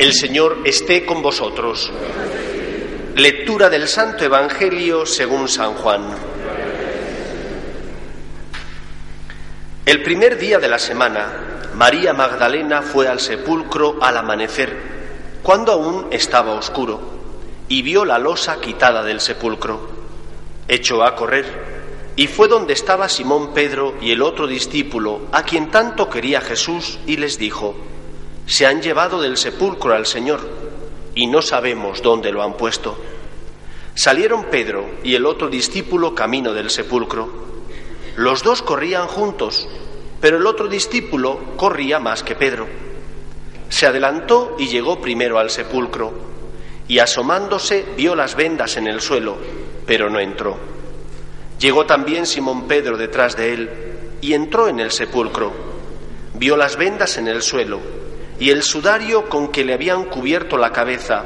El 0.00 0.14
Señor 0.14 0.60
esté 0.64 1.04
con 1.04 1.20
vosotros. 1.20 1.92
Lectura 3.16 3.68
del 3.68 3.86
Santo 3.86 4.24
Evangelio 4.24 5.04
según 5.04 5.46
San 5.46 5.74
Juan. 5.74 6.00
El 9.84 10.02
primer 10.02 10.38
día 10.38 10.58
de 10.58 10.68
la 10.68 10.78
semana, 10.78 11.68
María 11.74 12.14
Magdalena 12.14 12.80
fue 12.80 13.08
al 13.08 13.20
sepulcro 13.20 13.98
al 14.00 14.16
amanecer, 14.16 14.74
cuando 15.42 15.72
aún 15.72 16.06
estaba 16.10 16.54
oscuro, 16.54 17.02
y 17.68 17.82
vio 17.82 18.06
la 18.06 18.18
losa 18.18 18.58
quitada 18.58 19.02
del 19.02 19.20
sepulcro. 19.20 19.86
Echó 20.66 21.04
a 21.04 21.14
correr 21.14 22.12
y 22.16 22.26
fue 22.26 22.48
donde 22.48 22.72
estaba 22.72 23.10
Simón 23.10 23.52
Pedro 23.52 23.96
y 24.00 24.12
el 24.12 24.22
otro 24.22 24.46
discípulo, 24.46 25.26
a 25.30 25.42
quien 25.42 25.70
tanto 25.70 26.08
quería 26.08 26.40
Jesús, 26.40 26.98
y 27.06 27.18
les 27.18 27.36
dijo, 27.38 27.74
Se 28.50 28.66
han 28.66 28.82
llevado 28.82 29.22
del 29.22 29.36
sepulcro 29.36 29.94
al 29.94 30.06
Señor, 30.06 30.40
y 31.14 31.28
no 31.28 31.40
sabemos 31.40 32.02
dónde 32.02 32.32
lo 32.32 32.42
han 32.42 32.54
puesto. 32.54 32.98
Salieron 33.94 34.46
Pedro 34.46 34.90
y 35.04 35.14
el 35.14 35.24
otro 35.24 35.48
discípulo 35.48 36.16
camino 36.16 36.52
del 36.52 36.68
sepulcro. 36.68 37.32
Los 38.16 38.42
dos 38.42 38.60
corrían 38.62 39.06
juntos, 39.06 39.68
pero 40.20 40.38
el 40.38 40.46
otro 40.48 40.66
discípulo 40.66 41.38
corría 41.56 42.00
más 42.00 42.24
que 42.24 42.34
Pedro. 42.34 42.66
Se 43.68 43.86
adelantó 43.86 44.56
y 44.58 44.66
llegó 44.66 45.00
primero 45.00 45.38
al 45.38 45.50
sepulcro, 45.50 46.12
y 46.88 46.98
asomándose 46.98 47.84
vio 47.96 48.16
las 48.16 48.34
vendas 48.34 48.76
en 48.76 48.88
el 48.88 49.00
suelo, 49.00 49.36
pero 49.86 50.10
no 50.10 50.18
entró. 50.18 50.58
Llegó 51.60 51.86
también 51.86 52.26
Simón 52.26 52.66
Pedro 52.66 52.96
detrás 52.96 53.36
de 53.36 53.52
él, 53.52 53.70
y 54.20 54.32
entró 54.32 54.66
en 54.66 54.80
el 54.80 54.90
sepulcro. 54.90 55.52
Vio 56.34 56.56
las 56.56 56.76
vendas 56.76 57.16
en 57.16 57.28
el 57.28 57.42
suelo, 57.42 57.99
y 58.40 58.48
el 58.48 58.62
sudario 58.62 59.28
con 59.28 59.48
que 59.48 59.64
le 59.64 59.74
habían 59.74 60.06
cubierto 60.06 60.56
la 60.56 60.72
cabeza, 60.72 61.24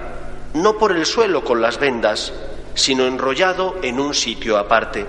no 0.53 0.77
por 0.77 0.93
el 0.93 1.07
suelo 1.07 1.45
con 1.45 1.63
las 1.63 1.79
vendas, 1.79 2.33
sino 2.75 3.07
enrollado 3.07 3.77
en 3.83 4.01
un 4.01 4.15
sitio 4.15 4.59
aparte. 4.59 5.07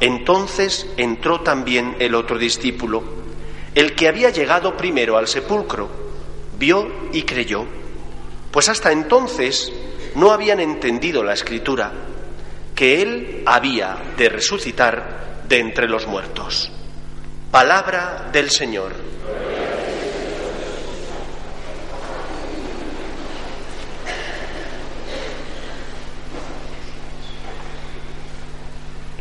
Entonces 0.00 0.86
entró 0.96 1.40
también 1.40 1.96
el 2.00 2.16
otro 2.16 2.36
discípulo, 2.36 3.02
el 3.76 3.94
que 3.94 4.08
había 4.08 4.30
llegado 4.30 4.76
primero 4.76 5.16
al 5.16 5.28
sepulcro, 5.28 5.88
vio 6.58 6.88
y 7.12 7.22
creyó, 7.22 7.64
pues 8.50 8.68
hasta 8.68 8.90
entonces 8.90 9.72
no 10.16 10.32
habían 10.32 10.58
entendido 10.58 11.22
la 11.22 11.34
escritura, 11.34 11.92
que 12.74 13.02
él 13.02 13.42
había 13.46 13.98
de 14.16 14.28
resucitar 14.28 15.42
de 15.46 15.60
entre 15.60 15.88
los 15.88 16.08
muertos. 16.08 16.72
Palabra 17.52 18.30
del 18.32 18.50
Señor. 18.50 18.92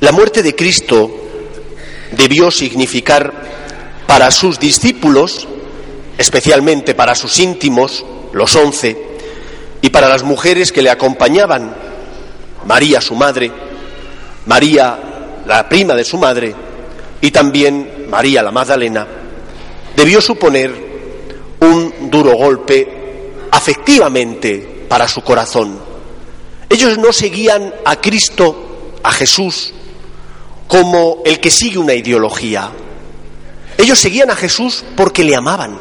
La 0.04 0.12
muerte 0.12 0.44
de 0.44 0.54
Cristo 0.54 1.10
debió 2.12 2.52
significar 2.52 3.32
para 4.06 4.32
sus 4.32 4.60
discípulos, 4.60 5.48
especialmente 6.18 6.94
para 6.94 7.16
sus 7.16 7.40
íntimos, 7.40 8.06
los 8.34 8.54
once, 8.58 8.98
y 9.82 9.90
para 9.92 10.10
las 10.10 10.24
mujeres 10.24 10.74
que 10.74 10.82
le 10.82 10.90
acompañaban, 10.90 11.74
María 12.66 13.00
su 13.00 13.16
madre, 13.16 13.50
María 14.46 15.00
la 15.46 15.70
prima 15.70 15.96
de 15.96 16.04
su 16.04 16.18
madre 16.18 16.54
y 17.22 17.32
también 17.32 18.08
María 18.10 18.44
la 18.44 18.52
Magdalena, 18.52 19.08
debió 19.96 20.20
suponer 20.20 20.76
un 21.62 22.12
duro 22.12 22.36
golpe 22.36 23.32
afectivamente 23.52 24.84
para 24.90 25.08
su 25.08 25.22
corazón. 25.22 25.80
Ellos 26.68 26.98
no 26.98 27.14
seguían 27.14 27.74
a 27.86 27.96
Cristo, 28.02 28.92
a 29.02 29.14
Jesús, 29.14 29.74
como 30.74 31.22
el 31.24 31.40
que 31.40 31.52
sigue 31.52 31.78
una 31.78 31.94
ideología. 31.94 32.72
Ellos 33.78 34.00
seguían 34.00 34.32
a 34.32 34.36
Jesús 34.36 34.84
porque 34.98 35.24
le 35.24 35.36
amaban 35.36 35.78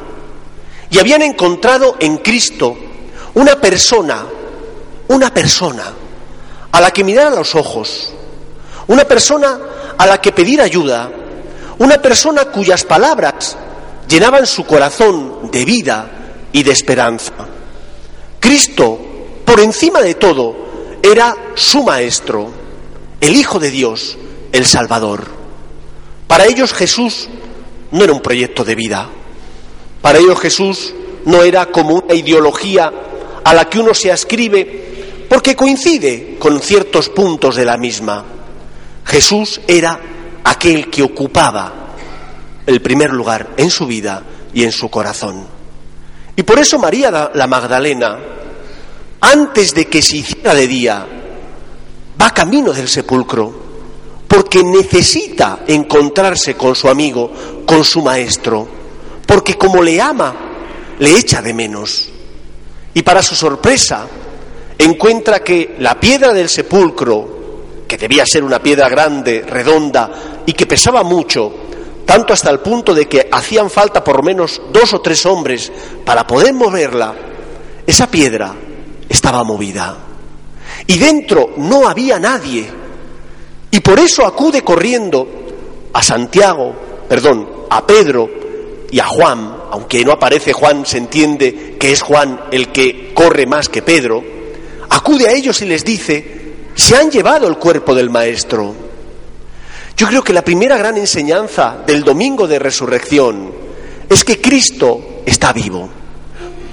y 0.91 0.99
habían 0.99 1.23
encontrado 1.23 1.97
en 1.99 2.19
Cristo 2.19 2.77
una 3.33 3.59
persona, 3.59 4.27
una 5.09 5.33
persona 5.33 5.85
a 6.71 6.81
la 6.83 6.91
que 6.91 7.05
mirar 7.05 7.29
a 7.29 7.37
los 7.37 7.55
ojos, 7.55 8.13
una 8.87 9.07
persona 9.07 9.59
a 9.97 10.07
la 10.07 10.21
que 10.21 10.31
pedir 10.31 10.61
ayuda, 10.61 11.11
una 11.79 11.97
persona 11.97 12.45
cuyas 12.45 12.85
palabras 12.85 13.57
llenaban 14.07 14.47
su 14.47 14.67
corazón 14.67 15.51
de 15.51 15.65
vida 15.65 16.11
y 16.53 16.63
de 16.65 16.71
esperanza. 16.71 17.33
Cristo, 18.39 18.99
por 19.47 19.59
encima 19.59 20.03
de 20.03 20.17
todo, 20.17 20.55
era 21.03 21.35
su 21.55 21.83
Maestro, 21.83 22.51
el 23.23 23.35
Hijo 23.35 23.59
de 23.59 23.71
Dios, 23.71 24.19
el 24.53 24.67
Salvador. 24.67 25.27
Para 26.27 26.47
ellos 26.47 26.73
Jesús 26.73 27.29
no 27.91 28.05
era 28.05 28.13
un 28.13 28.21
proyecto 28.21 28.65
de 28.65 28.75
vida. 28.75 29.09
Para 30.01 30.19
ellos 30.19 30.39
Jesús 30.41 30.95
no 31.25 31.43
era 31.43 31.67
como 31.67 31.95
una 31.95 32.15
ideología 32.15 32.93
a 33.45 33.55
la 33.55 33.69
que 33.69 33.79
uno 33.79 33.95
se 33.95 34.13
ascribe 34.13 35.27
porque 35.29 35.57
coincide 35.57 36.37
con 36.39 36.61
ciertos 36.61 37.09
puntos 37.09 37.57
de 37.57 37.65
la 37.65 37.77
misma. 37.77 38.25
Jesús 39.05 39.61
era 39.67 39.99
aquel 40.45 40.91
que 40.91 41.03
ocupaba 41.03 41.95
el 42.67 42.81
primer 42.81 43.13
lugar 43.13 43.51
en 43.57 43.71
su 43.71 43.87
vida 43.87 44.23
y 44.55 44.65
en 44.65 44.73
su 44.73 44.91
corazón. 44.91 45.47
Y 46.37 46.43
por 46.43 46.59
eso 46.59 46.79
María 46.79 47.31
la 47.35 47.47
Magdalena, 47.47 48.19
antes 49.21 49.75
de 49.75 49.87
que 49.87 50.03
se 50.03 50.19
hiciera 50.19 50.55
de 50.55 50.67
día, 50.67 51.07
va 52.21 52.31
camino 52.31 52.73
del 52.73 52.89
sepulcro 52.89 53.62
porque 54.33 54.65
necesita 54.65 55.61
encontrarse 55.67 56.55
con 56.55 56.75
su 56.75 56.89
amigo, 56.89 57.31
con 57.67 57.85
su 57.85 58.01
maestro, 58.01 58.67
porque 59.27 59.59
como 59.59 59.83
le 59.83 60.01
ama, 60.01 60.35
le 60.99 61.19
echa 61.19 61.43
de 61.43 61.53
menos. 61.53 62.09
Y 62.95 63.03
para 63.03 63.23
su 63.23 63.35
sorpresa, 63.35 64.07
encuentra 64.79 65.41
que 65.41 65.77
la 65.81 66.01
piedra 66.01 66.33
del 66.33 66.49
sepulcro, 66.49 67.85
que 67.87 67.99
debía 67.99 68.25
ser 68.25 68.43
una 68.43 68.63
piedra 68.63 68.89
grande, 68.89 69.45
redonda 69.47 70.43
y 70.47 70.55
que 70.55 70.65
pesaba 70.65 71.03
mucho, 71.03 71.53
tanto 72.07 72.33
hasta 72.33 72.49
el 72.49 72.61
punto 72.61 72.95
de 72.95 73.07
que 73.07 73.29
hacían 73.31 73.69
falta 73.69 74.03
por 74.03 74.17
lo 74.17 74.23
menos 74.23 74.63
dos 74.73 74.95
o 74.95 75.03
tres 75.03 75.27
hombres 75.27 75.71
para 76.07 76.27
poder 76.27 76.55
moverla, 76.55 77.15
esa 77.87 78.11
piedra 78.11 78.55
estaba 79.11 79.45
movida. 79.45 79.95
Y 80.87 80.97
dentro 80.97 81.51
no 81.59 81.87
había 81.87 82.19
nadie. 82.19 82.82
Y 83.73 83.81
por 83.81 83.99
eso 83.99 84.27
acude 84.27 84.63
corriendo 84.63 85.27
a 85.95 86.03
Santiago, 86.03 86.75
perdón, 87.09 87.49
a 87.71 87.87
Pedro 87.87 88.29
y 88.91 89.01
a 89.01 89.07
Juan, 89.07 89.57
aunque 89.71 90.05
no 90.05 90.13
aparece 90.13 90.53
Juan, 90.53 90.85
se 90.85 90.99
entiende 90.99 91.77
que 91.81 91.91
es 91.91 92.03
Juan 92.03 92.39
el 92.51 92.69
que 92.69 93.15
corre 93.15 93.47
más 93.47 93.71
que 93.71 93.81
Pedro, 93.81 94.23
acude 94.91 95.27
a 95.27 95.33
ellos 95.33 95.63
y 95.63 95.65
les 95.65 95.87
dice, 95.87 96.53
se 96.75 96.97
han 96.97 97.11
llevado 97.11 97.49
el 97.49 97.57
cuerpo 97.57 97.95
del 97.95 98.11
Maestro. 98.11 98.75
Yo 99.97 100.07
creo 100.07 100.23
que 100.23 100.35
la 100.35 100.45
primera 100.45 100.77
gran 100.77 100.99
enseñanza 100.99 101.79
del 101.87 102.05
domingo 102.05 102.47
de 102.47 102.59
resurrección 102.59 103.53
es 104.07 104.23
que 104.23 104.39
Cristo 104.39 105.23
está 105.25 105.55
vivo. 105.55 105.89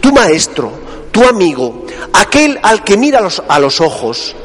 Tu 0.02 0.12
Maestro, 0.12 0.70
tu 1.14 1.24
amigo, 1.24 1.86
aquel 2.12 2.60
al 2.62 2.84
que 2.84 2.98
mira 2.98 3.26
a 3.48 3.60
los 3.60 3.80
ojos, 3.80 4.36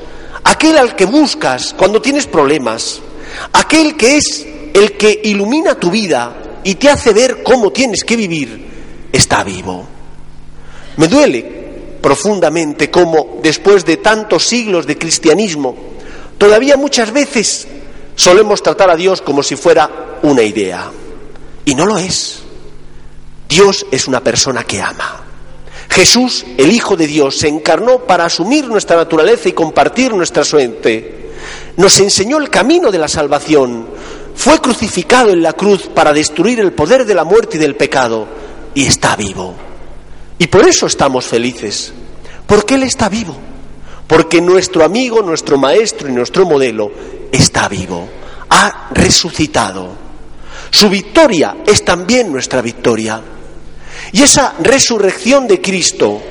aquel 0.44 0.78
al 0.78 0.94
que 0.94 1.06
buscas 1.06 1.74
cuando 1.76 2.00
tienes 2.00 2.26
problemas, 2.26 3.00
aquel 3.52 3.96
que 3.96 4.18
es 4.18 4.46
el 4.74 4.92
que 4.96 5.20
ilumina 5.24 5.74
tu 5.74 5.90
vida 5.90 6.60
y 6.62 6.74
te 6.76 6.90
hace 6.90 7.12
ver 7.12 7.42
cómo 7.42 7.70
tienes 7.70 8.04
que 8.04 8.16
vivir, 8.16 8.66
está 9.12 9.42
vivo. 9.42 9.86
Me 10.96 11.08
duele 11.08 11.64
profundamente 12.00 12.90
cómo 12.90 13.40
después 13.42 13.84
de 13.84 13.96
tantos 13.96 14.46
siglos 14.46 14.86
de 14.86 14.98
cristianismo, 14.98 15.74
todavía 16.38 16.76
muchas 16.76 17.10
veces 17.10 17.66
solemos 18.14 18.62
tratar 18.62 18.90
a 18.90 18.96
Dios 18.96 19.22
como 19.22 19.42
si 19.42 19.56
fuera 19.56 20.18
una 20.22 20.42
idea. 20.42 20.90
Y 21.64 21.74
no 21.74 21.86
lo 21.86 21.98
es. 21.98 22.40
Dios 23.48 23.86
es 23.90 24.06
una 24.06 24.20
persona 24.20 24.64
que 24.64 24.82
ama. 24.82 25.23
Jesús, 25.94 26.44
el 26.56 26.72
Hijo 26.72 26.96
de 26.96 27.06
Dios, 27.06 27.38
se 27.38 27.46
encarnó 27.46 28.00
para 28.00 28.24
asumir 28.24 28.66
nuestra 28.66 28.96
naturaleza 28.96 29.48
y 29.48 29.52
compartir 29.52 30.12
nuestra 30.12 30.42
suerte. 30.42 31.30
Nos 31.76 32.00
enseñó 32.00 32.38
el 32.38 32.50
camino 32.50 32.90
de 32.90 32.98
la 32.98 33.06
salvación. 33.06 33.86
Fue 34.34 34.58
crucificado 34.58 35.30
en 35.30 35.40
la 35.40 35.52
cruz 35.52 35.86
para 35.94 36.12
destruir 36.12 36.58
el 36.58 36.72
poder 36.72 37.04
de 37.06 37.14
la 37.14 37.22
muerte 37.22 37.58
y 37.58 37.60
del 37.60 37.76
pecado. 37.76 38.26
Y 38.74 38.86
está 38.86 39.14
vivo. 39.14 39.54
Y 40.36 40.48
por 40.48 40.66
eso 40.68 40.86
estamos 40.86 41.26
felices. 41.26 41.92
Porque 42.44 42.74
Él 42.74 42.82
está 42.82 43.08
vivo. 43.08 43.36
Porque 44.08 44.40
nuestro 44.40 44.84
amigo, 44.84 45.22
nuestro 45.22 45.58
maestro 45.58 46.08
y 46.08 46.12
nuestro 46.12 46.44
modelo 46.44 46.90
está 47.30 47.68
vivo. 47.68 48.08
Ha 48.50 48.88
resucitado. 48.92 49.90
Su 50.72 50.88
victoria 50.88 51.58
es 51.64 51.84
también 51.84 52.32
nuestra 52.32 52.60
victoria. 52.62 53.22
Y 54.14 54.22
esa 54.22 54.54
resurrección 54.60 55.48
de 55.48 55.60
Cristo 55.60 56.22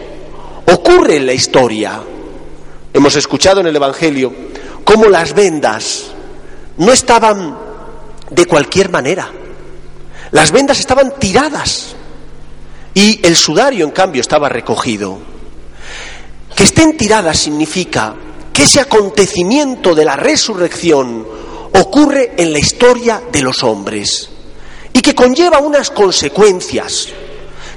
ocurre 0.71 1.17
en 1.17 1.25
la 1.25 1.33
historia. 1.33 2.01
Hemos 2.93 3.17
escuchado 3.17 3.59
en 3.59 3.67
el 3.67 3.75
Evangelio 3.75 4.33
cómo 4.85 5.09
las 5.09 5.33
vendas 5.33 6.05
no 6.77 6.93
estaban 6.93 7.57
de 8.29 8.45
cualquier 8.45 8.89
manera. 8.89 9.29
Las 10.31 10.53
vendas 10.53 10.79
estaban 10.79 11.19
tiradas 11.19 11.93
y 12.93 13.19
el 13.21 13.35
sudario, 13.35 13.83
en 13.83 13.91
cambio, 13.91 14.21
estaba 14.21 14.47
recogido. 14.47 15.17
Que 16.55 16.63
estén 16.63 16.95
tiradas 16.95 17.37
significa 17.37 18.15
que 18.53 18.63
ese 18.63 18.79
acontecimiento 18.79 19.93
de 19.93 20.05
la 20.05 20.15
resurrección 20.15 21.27
ocurre 21.77 22.31
en 22.37 22.53
la 22.53 22.59
historia 22.59 23.21
de 23.29 23.41
los 23.41 23.61
hombres 23.61 24.29
y 24.93 25.01
que 25.01 25.13
conlleva 25.13 25.59
unas 25.59 25.89
consecuencias. 25.89 27.09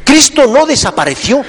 Cristo 0.07 0.47
no 0.47 0.67
desapareció 0.67 1.43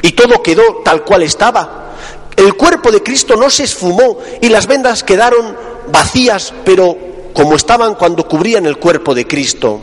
y 0.00 0.12
todo 0.12 0.40
quedó 0.44 0.82
tal 0.84 1.02
cual 1.02 1.24
estaba. 1.24 1.96
El 2.36 2.54
cuerpo 2.54 2.92
de 2.92 3.02
Cristo 3.02 3.34
no 3.34 3.50
se 3.50 3.64
esfumó 3.64 4.18
y 4.40 4.48
las 4.48 4.68
vendas 4.68 5.02
quedaron 5.02 5.56
vacías, 5.88 6.54
pero 6.64 6.96
como 7.32 7.56
estaban 7.56 7.96
cuando 7.96 8.28
cubrían 8.28 8.64
el 8.66 8.78
cuerpo 8.78 9.12
de 9.12 9.26
Cristo. 9.26 9.82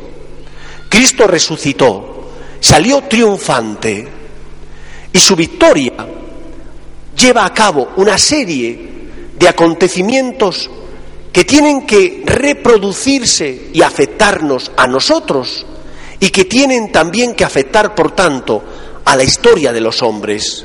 Cristo 0.88 1.28
resucitó, 1.28 2.30
salió 2.62 3.02
triunfante 3.02 4.08
y 5.12 5.20
su 5.20 5.36
victoria 5.36 6.08
lleva 7.14 7.44
a 7.46 7.54
cabo 7.54 7.90
una 7.98 8.18
serie 8.18 8.90
de 9.38 9.50
acontecimientos 9.50 10.70
que 11.34 11.44
tienen 11.44 11.86
que 11.86 12.24
reproducirse 12.26 13.70
y 13.74 13.82
afectarnos 13.82 14.72
a 14.78 14.88
nosotros 14.88 15.66
y 16.21 16.29
que 16.29 16.45
tienen 16.45 16.91
también 16.91 17.33
que 17.33 17.44
afectar, 17.44 17.95
por 17.95 18.12
tanto, 18.12 18.63
a 19.03 19.15
la 19.15 19.23
historia 19.23 19.73
de 19.73 19.81
los 19.81 20.03
hombres. 20.03 20.63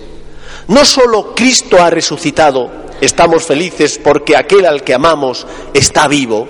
No 0.68 0.84
solo 0.84 1.34
Cristo 1.34 1.82
ha 1.82 1.88
resucitado, 1.88 2.70
estamos 3.00 3.44
felices 3.44 3.98
porque 4.02 4.36
aquel 4.36 4.66
al 4.66 4.84
que 4.84 4.92
amamos 4.92 5.46
está 5.72 6.08
vivo, 6.08 6.46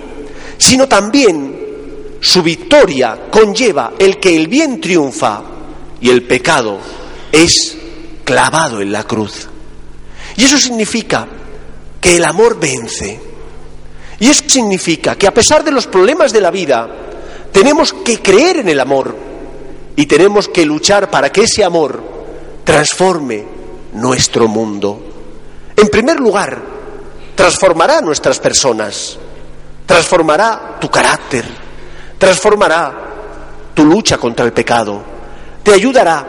sino 0.58 0.88
también 0.88 2.18
su 2.20 2.42
victoria 2.42 3.28
conlleva 3.30 3.92
el 3.96 4.18
que 4.18 4.34
el 4.34 4.48
bien 4.48 4.80
triunfa 4.80 5.40
y 6.00 6.10
el 6.10 6.24
pecado 6.24 6.78
es 7.30 7.76
clavado 8.24 8.80
en 8.80 8.90
la 8.90 9.04
cruz. 9.04 9.46
Y 10.36 10.44
eso 10.44 10.58
significa 10.58 11.28
que 12.00 12.16
el 12.16 12.24
amor 12.24 12.58
vence. 12.58 13.20
Y 14.18 14.28
eso 14.28 14.42
significa 14.48 15.14
que 15.14 15.28
a 15.28 15.34
pesar 15.34 15.62
de 15.62 15.70
los 15.70 15.86
problemas 15.86 16.32
de 16.32 16.40
la 16.40 16.50
vida, 16.50 17.05
tenemos 17.56 17.94
que 17.94 18.20
creer 18.20 18.58
en 18.58 18.68
el 18.68 18.78
amor 18.78 19.16
y 19.96 20.04
tenemos 20.04 20.46
que 20.46 20.66
luchar 20.66 21.10
para 21.10 21.32
que 21.32 21.44
ese 21.44 21.64
amor 21.64 22.02
transforme 22.62 23.46
nuestro 23.94 24.46
mundo. 24.46 25.00
En 25.74 25.88
primer 25.88 26.20
lugar, 26.20 26.60
transformará 27.34 28.02
nuestras 28.02 28.40
personas, 28.40 29.18
transformará 29.86 30.76
tu 30.78 30.90
carácter, 30.90 31.46
transformará 32.18 32.92
tu 33.72 33.86
lucha 33.86 34.18
contra 34.18 34.44
el 34.44 34.52
pecado, 34.52 35.02
te 35.62 35.72
ayudará 35.72 36.26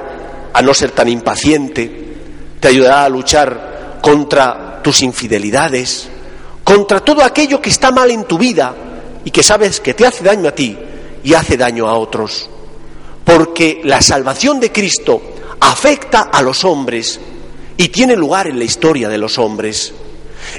a 0.54 0.62
no 0.62 0.74
ser 0.74 0.92
tan 0.92 1.10
impaciente, 1.10 2.16
te 2.58 2.70
ayudará 2.70 3.04
a 3.04 3.10
luchar 3.10 3.98
contra 4.02 4.82
tus 4.82 5.02
infidelidades, 5.02 6.08
contra 6.64 7.02
todo 7.02 7.22
aquello 7.22 7.62
que 7.62 7.70
está 7.70 7.92
mal 7.92 8.12
en 8.12 8.24
tu 8.24 8.38
vida 8.38 8.74
y 9.26 9.32
que 9.32 9.44
sabes 9.44 9.82
que 9.82 9.94
te 9.94 10.08
hace 10.08 10.24
daño 10.24 10.48
a 10.48 10.54
ti 10.54 10.87
y 11.28 11.34
hace 11.34 11.58
daño 11.58 11.90
a 11.90 11.98
otros. 11.98 12.50
Porque 13.26 13.82
la 13.84 14.02
salvación 14.02 14.62
de 14.62 14.72
Cristo 14.72 15.22
afecta 15.60 16.30
a 16.32 16.42
los 16.42 16.64
hombres 16.64 17.20
y 17.76 17.90
tiene 17.90 18.16
lugar 18.16 18.48
en 18.48 18.58
la 18.58 18.64
historia 18.64 19.10
de 19.10 19.18
los 19.18 19.38
hombres. 19.38 19.92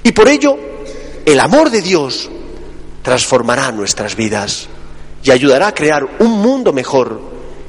Y 0.02 0.12
por 0.12 0.28
ello, 0.28 0.58
el 1.24 1.40
amor 1.40 1.70
de 1.70 1.80
Dios 1.80 2.28
transformará 3.00 3.72
nuestras 3.72 4.14
vidas 4.14 4.68
y 5.22 5.30
ayudará 5.30 5.68
a 5.68 5.74
crear 5.74 6.06
un 6.18 6.32
mundo 6.32 6.74
mejor 6.74 7.18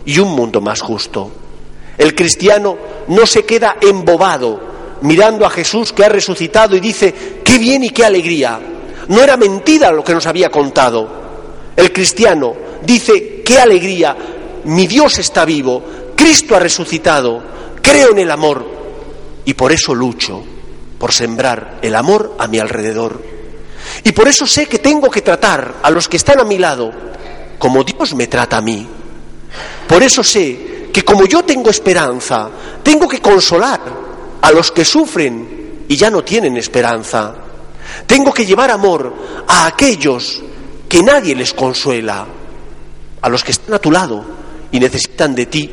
y 0.04 0.20
un 0.20 0.36
mundo 0.36 0.60
más 0.60 0.82
justo. 0.82 1.32
El 1.98 2.14
cristiano 2.14 2.78
no 3.08 3.26
se 3.26 3.46
queda 3.46 3.78
embobado 3.80 4.60
mirando 5.04 5.46
a 5.46 5.50
Jesús 5.50 5.94
que 5.94 6.04
ha 6.04 6.10
resucitado 6.10 6.76
y 6.76 6.82
dice, 6.82 7.40
qué 7.46 7.60
bien 7.60 7.82
y 7.82 7.92
qué 7.92 8.04
alegría. 8.04 8.60
No 9.08 9.22
era 9.22 9.38
mentira 9.38 9.90
lo 9.90 10.04
que 10.04 10.14
nos 10.14 10.28
había 10.28 10.50
contado. 10.50 11.08
El 11.78 11.94
cristiano 11.94 12.68
dice, 12.84 13.42
qué 13.44 13.60
alegría, 13.60 14.16
mi 14.66 14.88
Dios 14.88 15.20
está 15.20 15.46
vivo, 15.46 15.84
Cristo 16.16 16.56
ha 16.56 16.60
resucitado, 16.60 17.42
creo 17.82 18.12
en 18.12 18.20
el 18.20 18.32
amor 18.32 18.66
y 19.46 19.54
por 19.54 19.72
eso 19.72 19.96
lucho, 19.96 20.44
por 20.98 21.12
sembrar 21.12 21.80
el 21.82 21.96
amor 21.96 22.36
a 22.38 22.48
mi 22.48 22.60
alrededor. 22.60 23.22
Y 24.04 24.12
por 24.12 24.28
eso 24.28 24.46
sé 24.46 24.66
que 24.68 24.80
tengo 24.80 25.10
que 25.10 25.22
tratar 25.22 25.76
a 25.82 25.90
los 25.90 26.08
que 26.08 26.18
están 26.18 26.40
a 26.40 26.44
mi 26.44 26.58
lado 26.58 26.92
como 27.58 27.84
Dios 27.84 28.16
me 28.16 28.28
trata 28.28 28.58
a 28.58 28.62
mí. 28.62 28.88
Por 29.88 30.02
eso 30.02 30.24
sé 30.24 30.90
que 30.92 31.04
como 31.04 31.26
yo 31.26 31.44
tengo 31.44 31.70
esperanza, 31.70 32.50
tengo 32.82 33.08
que 33.08 33.22
consolar 33.22 33.82
a 34.42 34.52
los 34.52 34.72
que 34.72 34.86
sufren 34.86 35.86
y 35.88 35.96
ya 35.96 36.10
no 36.10 36.24
tienen 36.24 36.58
esperanza. 36.58 37.36
Tengo 38.08 38.34
que 38.34 38.46
llevar 38.46 38.72
amor 38.72 39.14
a 39.48 39.68
aquellos 39.68 40.42
que 40.88 41.04
nadie 41.04 41.36
les 41.36 41.54
consuela, 41.54 42.26
a 43.22 43.30
los 43.30 43.44
que 43.44 43.52
están 43.52 43.74
a 43.74 43.80
tu 43.80 43.92
lado 43.92 44.24
y 44.72 44.80
necesitan 44.80 45.36
de 45.36 45.46
ti 45.46 45.70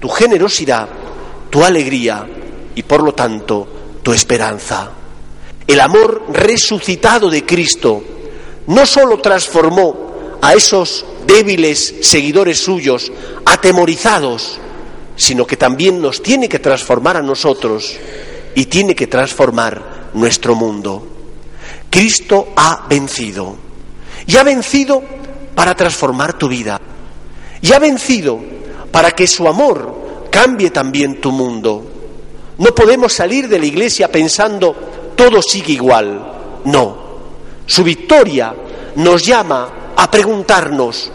tu 0.00 0.08
generosidad, 0.08 0.88
tu 1.50 1.64
alegría 1.64 2.26
y 2.74 2.82
por 2.82 3.02
lo 3.02 3.12
tanto 3.12 3.66
tu 4.02 4.12
esperanza. 4.12 4.90
El 5.66 5.80
amor 5.80 6.26
resucitado 6.28 7.28
de 7.28 7.44
Cristo 7.44 8.02
no 8.68 8.86
sólo 8.86 9.18
transformó 9.18 10.38
a 10.40 10.54
esos 10.54 11.04
débiles 11.26 11.96
seguidores 12.02 12.58
suyos, 12.58 13.10
atemorizados, 13.44 14.58
sino 15.16 15.46
que 15.46 15.56
también 15.56 16.00
nos 16.00 16.22
tiene 16.22 16.48
que 16.48 16.58
transformar 16.58 17.16
a 17.16 17.22
nosotros 17.22 17.96
y 18.54 18.66
tiene 18.66 18.94
que 18.94 19.06
transformar 19.06 20.10
nuestro 20.14 20.54
mundo. 20.54 21.06
Cristo 21.90 22.52
ha 22.56 22.86
vencido 22.88 23.56
y 24.26 24.36
ha 24.36 24.42
vencido 24.42 25.02
para 25.56 25.74
transformar 25.74 26.34
tu 26.34 26.48
vida 26.48 26.78
y 27.62 27.72
ha 27.72 27.78
vencido 27.78 28.38
para 28.92 29.10
que 29.12 29.26
su 29.26 29.48
amor 29.48 30.28
cambie 30.30 30.70
también 30.70 31.18
tu 31.18 31.32
mundo. 31.32 31.82
No 32.58 32.74
podemos 32.74 33.14
salir 33.14 33.48
de 33.48 33.58
la 33.58 33.64
iglesia 33.64 34.12
pensando 34.12 34.76
todo 35.16 35.40
sigue 35.40 35.72
igual. 35.72 36.60
No. 36.66 37.06
Su 37.64 37.82
victoria 37.82 38.54
nos 38.96 39.24
llama 39.24 39.94
a 39.96 40.10
preguntarnos, 40.10 41.10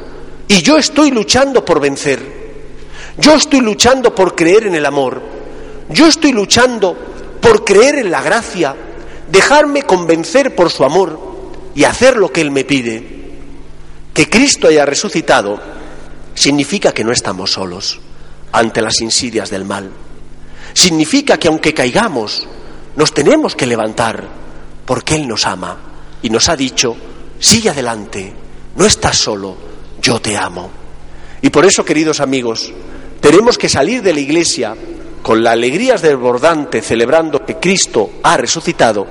¿y 0.48 0.62
yo 0.64 0.78
estoy 0.80 1.12
luchando 1.12 1.64
por 1.64 1.80
vencer? 1.80 2.42
Yo 3.20 3.36
estoy 3.36 3.60
luchando 3.60 4.16
por 4.16 4.36
creer 4.36 4.66
en 4.66 4.74
el 4.74 4.88
amor. 4.88 5.22
Yo 5.90 6.08
estoy 6.08 6.32
luchando 6.32 6.98
por 7.40 7.64
creer 7.64 8.00
en 8.00 8.10
la 8.10 8.24
gracia, 8.24 8.76
dejarme 9.32 9.84
convencer 9.84 10.56
por 10.56 10.72
su 10.72 10.84
amor 10.84 11.20
y 11.76 11.84
hacer 11.84 12.18
lo 12.18 12.32
que 12.32 12.42
Él 12.42 12.50
me 12.50 12.64
pide. 12.64 13.21
Que 14.13 14.30
Cristo 14.30 14.68
haya 14.68 14.86
resucitado 14.86 15.60
significa 16.34 16.94
que 16.94 17.03
no 17.03 17.12
estamos 17.12 17.51
solos 17.51 18.00
ante 18.51 18.82
las 18.82 19.01
insidias 19.01 19.50
del 19.50 19.65
mal. 19.65 19.89
Significa 20.74 21.38
que 21.38 21.48
aunque 21.48 21.74
caigamos, 21.74 22.48
nos 22.96 23.13
tenemos 23.13 23.56
que 23.56 23.65
levantar 23.65 24.27
porque 24.86 25.15
Él 25.15 25.27
nos 25.27 25.46
ama 25.46 25.77
y 26.22 26.30
nos 26.30 26.50
ha 26.50 26.56
dicho, 26.56 26.96
sigue 27.39 27.70
adelante, 27.70 28.34
no 28.75 28.86
estás 28.86 29.18
solo, 29.18 29.56
yo 30.01 30.20
te 30.20 30.36
amo. 30.38 30.70
Y 31.41 31.50
por 31.50 31.65
eso, 31.65 31.84
queridos 31.84 32.20
amigos, 32.20 32.72
tenemos 33.20 33.58
que 33.58 33.70
salir 33.70 34.01
de 34.01 34.13
la 34.13 34.20
iglesia 34.20 34.75
con 35.22 35.44
la 35.44 35.51
alegría 35.51 35.96
desbordante 35.96 36.82
celebrando 36.82 37.46
que 37.46 37.58
Cristo 37.58 38.12
ha 38.24 38.38
resucitado, 38.38 39.08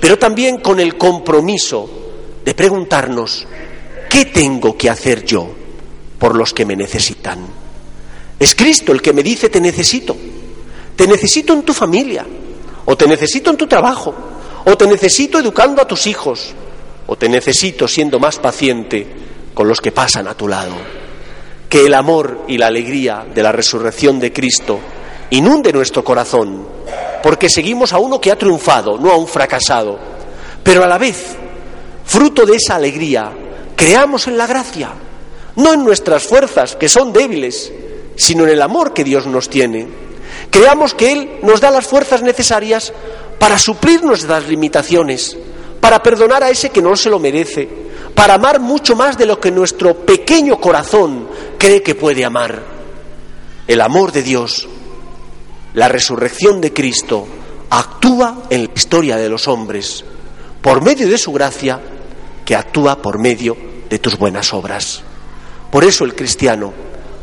pero 0.00 0.18
también 0.18 0.58
con 0.58 0.80
el 0.80 0.96
compromiso 0.96 1.88
de 2.44 2.54
preguntarnos, 2.54 3.46
¿qué 4.12 4.26
tengo 4.26 4.76
que 4.76 4.90
hacer 4.90 5.24
yo 5.24 5.48
por 6.18 6.36
los 6.36 6.52
que 6.52 6.66
me 6.66 6.76
necesitan? 6.76 7.38
Es 8.38 8.54
Cristo 8.54 8.92
el 8.92 9.00
que 9.00 9.14
me 9.14 9.22
dice, 9.22 9.48
te 9.48 9.58
necesito, 9.58 10.14
te 10.94 11.06
necesito 11.06 11.54
en 11.54 11.62
tu 11.62 11.72
familia, 11.72 12.26
o 12.84 12.94
te 12.94 13.06
necesito 13.06 13.50
en 13.50 13.56
tu 13.56 13.66
trabajo, 13.66 14.14
o 14.66 14.76
te 14.76 14.86
necesito 14.86 15.38
educando 15.38 15.80
a 15.80 15.88
tus 15.88 16.06
hijos, 16.06 16.52
o 17.06 17.16
te 17.16 17.30
necesito 17.30 17.88
siendo 17.88 18.20
más 18.20 18.38
paciente 18.38 19.06
con 19.54 19.66
los 19.66 19.80
que 19.80 19.92
pasan 19.92 20.28
a 20.28 20.34
tu 20.34 20.46
lado 20.46 20.74
que 21.72 21.86
el 21.86 21.94
amor 21.94 22.44
y 22.48 22.58
la 22.58 22.66
alegría 22.66 23.24
de 23.34 23.42
la 23.42 23.50
resurrección 23.50 24.20
de 24.20 24.30
Cristo 24.30 24.78
inunde 25.30 25.72
nuestro 25.72 26.04
corazón, 26.04 26.68
porque 27.22 27.48
seguimos 27.48 27.94
a 27.94 27.98
uno 27.98 28.20
que 28.20 28.30
ha 28.30 28.36
triunfado, 28.36 28.98
no 28.98 29.10
a 29.10 29.16
un 29.16 29.26
fracasado, 29.26 29.98
pero 30.62 30.84
a 30.84 30.86
la 30.86 30.98
vez, 30.98 31.34
fruto 32.04 32.44
de 32.44 32.56
esa 32.56 32.74
alegría, 32.74 33.32
creamos 33.82 34.28
en 34.28 34.38
la 34.38 34.46
gracia, 34.46 34.92
no 35.56 35.72
en 35.72 35.82
nuestras 35.82 36.22
fuerzas, 36.22 36.76
que 36.76 36.88
son 36.88 37.12
débiles, 37.12 37.72
sino 38.14 38.44
en 38.44 38.50
el 38.50 38.62
amor 38.62 38.94
que 38.94 39.02
Dios 39.02 39.26
nos 39.26 39.50
tiene. 39.50 39.88
Creamos 40.50 40.94
que 40.94 41.10
Él 41.10 41.40
nos 41.42 41.60
da 41.60 41.72
las 41.72 41.88
fuerzas 41.88 42.22
necesarias 42.22 42.92
para 43.40 43.58
suplir 43.58 44.04
nuestras 44.04 44.46
limitaciones, 44.46 45.36
para 45.80 46.00
perdonar 46.00 46.44
a 46.44 46.50
ese 46.50 46.70
que 46.70 46.80
no 46.80 46.94
se 46.94 47.10
lo 47.10 47.18
merece, 47.18 47.68
para 48.14 48.34
amar 48.34 48.60
mucho 48.60 48.94
más 48.94 49.18
de 49.18 49.26
lo 49.26 49.40
que 49.40 49.50
nuestro 49.50 49.96
pequeño 50.06 50.60
corazón 50.60 51.26
cree 51.58 51.82
que 51.82 51.96
puede 51.96 52.24
amar. 52.24 52.62
El 53.66 53.80
amor 53.80 54.12
de 54.12 54.22
Dios, 54.22 54.68
la 55.74 55.88
resurrección 55.88 56.60
de 56.60 56.72
Cristo, 56.72 57.26
actúa 57.68 58.44
en 58.48 58.62
la 58.62 58.70
historia 58.76 59.16
de 59.16 59.28
los 59.28 59.48
hombres 59.48 60.04
por 60.60 60.84
medio 60.84 61.08
de 61.08 61.18
su 61.18 61.32
gracia, 61.32 61.80
que 62.44 62.54
actúa 62.54 63.02
por 63.02 63.18
medio 63.18 63.71
de 63.92 63.98
tus 63.98 64.16
buenas 64.16 64.54
obras. 64.54 65.02
Por 65.70 65.84
eso 65.84 66.06
el 66.06 66.14
cristiano 66.14 66.72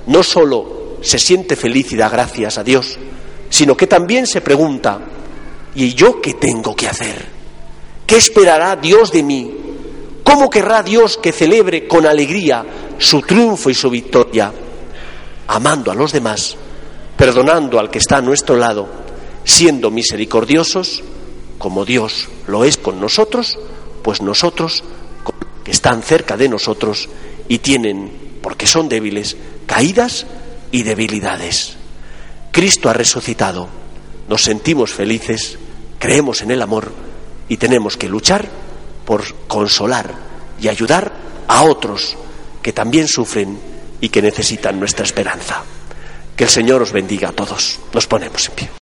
no 0.06 0.22
solo 0.22 0.98
se 1.02 1.18
siente 1.18 1.56
feliz 1.56 1.92
y 1.92 1.96
da 1.96 2.10
gracias 2.10 2.60
a 2.60 2.64
Dios, 2.64 3.00
sino 3.50 3.76
que 3.76 3.88
también 3.88 4.28
se 4.28 4.42
pregunta, 4.42 5.00
¿y 5.74 5.96
yo 5.96 6.22
qué 6.22 6.36
tengo 6.36 6.76
que 6.76 6.88
hacer? 6.88 7.26
¿Qué 8.06 8.18
esperará 8.18 8.76
Dios 8.76 9.12
de 9.12 9.24
mí? 9.24 9.52
¿Cómo 10.24 10.48
querrá 10.48 10.84
Dios 10.84 11.18
que 11.18 11.32
celebre 11.32 11.88
con 11.88 12.06
alegría 12.06 12.64
su 13.00 13.24
triunfo 13.24 13.72
y 13.72 13.74
su 13.74 13.90
victoria? 13.90 14.54
Amando 15.48 15.92
a 15.92 15.96
los 15.96 16.12
demás, 16.12 16.56
perdonando 17.18 17.80
al 17.80 17.90
que 17.90 17.98
está 17.98 18.18
a 18.18 18.22
nuestro 18.22 18.56
lado, 18.56 18.88
siendo 19.44 19.90
misericordiosos, 19.90 21.02
como 21.58 21.84
Dios 21.84 22.28
lo 22.46 22.64
es 22.64 22.78
con 22.78 23.02
nosotros, 23.02 23.58
pues 24.04 24.22
nosotros, 24.22 24.84
están 25.70 26.04
cerca 26.04 26.38
de 26.38 26.50
nosotros 26.50 27.10
y 27.48 27.60
tienen, 27.60 28.12
porque 28.42 28.68
son 28.68 28.90
débiles, 28.90 29.38
caídas 29.66 30.26
y 30.72 30.84
debilidades. 30.84 31.78
Cristo 32.52 32.90
ha 32.90 32.94
resucitado, 32.94 33.68
nos 34.28 34.44
sentimos 34.44 34.92
felices, 34.92 35.58
creemos 36.00 36.42
en 36.42 36.52
el 36.52 36.62
amor 36.62 36.92
y 37.48 37.58
tenemos 37.58 37.98
que 37.98 38.10
luchar 38.10 38.48
por 39.06 39.24
consolar 39.48 40.14
y 40.62 40.68
ayudar 40.68 41.14
a 41.48 41.64
otros 41.64 42.16
que 42.62 42.74
también 42.74 43.08
sufren 43.08 43.60
y 44.02 44.10
que 44.10 44.22
necesitan 44.22 44.80
nuestra 44.80 45.06
esperanza. 45.06 45.64
Que 46.36 46.46
el 46.46 46.50
Señor 46.50 46.82
os 46.82 46.92
bendiga 46.92 47.30
a 47.30 47.34
todos. 47.34 47.80
Nos 47.94 48.08
ponemos 48.08 48.48
en 48.50 48.56
pie. 48.56 48.70